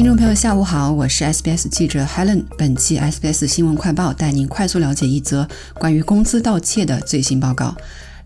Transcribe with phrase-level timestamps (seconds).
[0.00, 2.44] 听众朋友，下午好，我是 SBS 记者 Helen。
[2.56, 7.76] 本期 SBS 新闻快报带您快速了解一则关于工资盗窃的最新报告。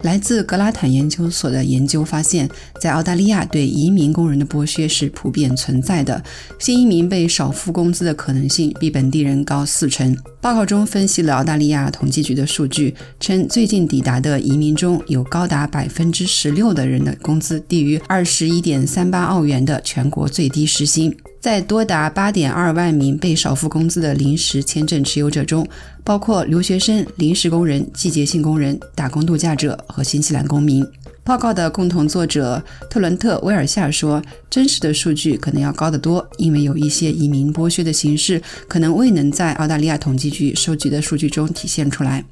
[0.03, 2.49] 来自格拉坦研究所的研究发现，
[2.81, 6.23] 在澳大利亚对移民工人的剥削是普遍存在的，
[6.61, 10.17] 新移民被少付工资的可能性比本地人高四成。
[10.41, 21.13] 报告中分析了澳大利亚统计局的数据，称最近抵达的移民中有高达百分之十六的人的工资低于二十一点三八澳元的全国最低时薪。
[21.45, 25.69] 在多达八点二万名被少付工资的临时签证持有者中，
[26.03, 30.83] 包括留学生、临时工人、季节性工人、打工度假者和新西兰公民。
[31.25, 42.23] 报告的共同作者特伦特·威尔夏说：“真实的数据可能要高得多，因为有一些移民剥削的形式可能未能在澳大利亚统计局收集的数据中体现出来。”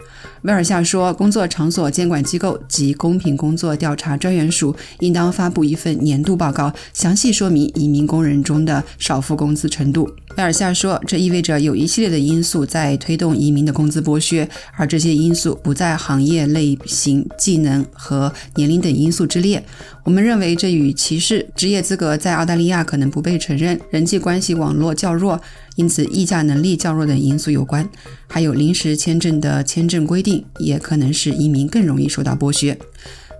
[0.42, 10.06] 威尔夏说：“工作场所监管机构及公平工作调查专员署应当发布一份年度报告，详细说明移民工人中的少付工资程度。”
[10.36, 14.46] 威尔夏说：“这意味着有一系列的因素在推动移民的工资剥削，
[14.76, 19.64] 而这些因素不在行业类型、技能和年龄等因素之列。
[20.04, 25.40] 我们认为这与歧视、职业资格在澳大利亚可能不被承认、人际关系网络较弱，
[25.76, 27.88] 因此议价能力较弱等因素有关。
[28.26, 32.76] 还有临时签证的签证规定也可能使移民更容易受到剥削。”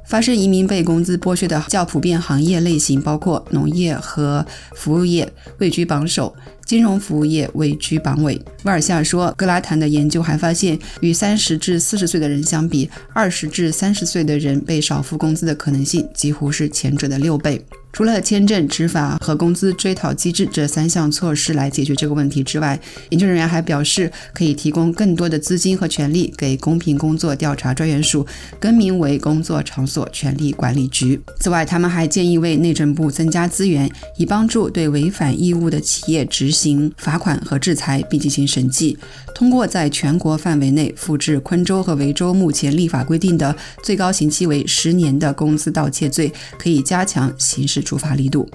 [0.05, 4.45] 发生移民被工资剥削的较普遍行业类型包括农业和
[4.75, 6.35] 服务业，位居榜首。
[6.65, 8.41] 金融服务业位居榜尾。
[8.63, 17.63] 威尔夏说，格拉坦的研究还发现，与三十至四十岁的人相比，二十至三十岁的人被少付工资的可能性几乎是前者的六倍。
[17.93, 28.27] 除了签证执法和工资追讨机制这三项措施来解决这个问题之外，研究人员还表示，可以提供更多的资金和权力给公平工作调查专员署，
[28.59, 31.21] 更名为工作场所权利管理局。
[31.39, 36.91] 此外，他们还建议为内政部增加资源，以帮助对违反义务的企业执行。
[36.97, 38.97] 罚款和制裁，并进行审计。
[39.35, 48.49] 通过在全国范围内复制昆州和维州目前立法规定的最高刑期为十年的工资盗窃罪，可以加强刑事处罚力度。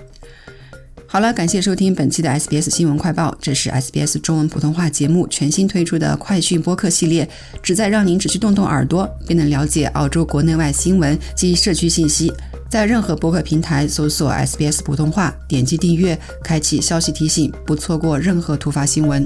[1.09, 7.27] 好了，感谢收听本期的 SBS 新闻快报，这是 SBS 中文普通话节目全新推出的快讯播客系列，
[7.63, 12.33] 旨在让您只需动动耳朵，便能了解澳洲国内外新闻及社区信息。
[12.69, 19.25] 在任何播客平台搜索 SBS 普通话，点击订阅，开启消息提醒，不错过任何突发新闻。